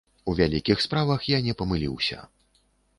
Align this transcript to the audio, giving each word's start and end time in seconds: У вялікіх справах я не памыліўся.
У 0.31 0.33
вялікіх 0.39 0.81
справах 0.87 1.29
я 1.35 1.43
не 1.51 1.57
памыліўся. 1.63 2.17